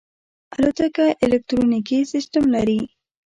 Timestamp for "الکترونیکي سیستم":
1.23-2.43